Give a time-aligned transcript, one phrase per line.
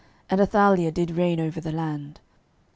[0.31, 2.19] And Athaliah did reign over the land.